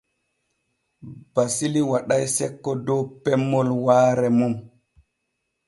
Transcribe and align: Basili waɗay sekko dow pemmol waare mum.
Basili 1.33 1.81
waɗay 1.91 2.23
sekko 2.35 2.71
dow 2.85 3.01
pemmol 3.23 3.67
waare 3.85 4.27
mum. 4.37 4.53